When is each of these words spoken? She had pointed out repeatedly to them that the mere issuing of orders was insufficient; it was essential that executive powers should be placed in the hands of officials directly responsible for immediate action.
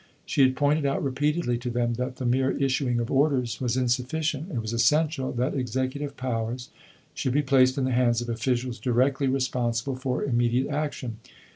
She 0.25 0.41
had 0.41 0.55
pointed 0.55 0.83
out 0.83 1.03
repeatedly 1.03 1.59
to 1.59 1.69
them 1.69 1.93
that 1.93 2.15
the 2.15 2.25
mere 2.25 2.49
issuing 2.57 2.99
of 2.99 3.11
orders 3.11 3.61
was 3.61 3.77
insufficient; 3.77 4.49
it 4.51 4.59
was 4.59 4.73
essential 4.73 5.31
that 5.33 5.53
executive 5.53 6.17
powers 6.17 6.69
should 7.13 7.33
be 7.33 7.43
placed 7.43 7.77
in 7.77 7.85
the 7.85 7.91
hands 7.91 8.19
of 8.19 8.27
officials 8.27 8.79
directly 8.79 9.27
responsible 9.27 9.95
for 9.95 10.23
immediate 10.23 10.69
action. 10.69 11.17